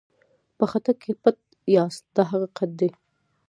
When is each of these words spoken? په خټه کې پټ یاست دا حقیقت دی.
په 0.57 0.63
خټه 0.71 0.93
کې 1.01 1.11
پټ 1.21 1.37
یاست 1.75 2.03
دا 2.15 2.23
حقیقت 2.31 2.69
دی. 2.79 2.89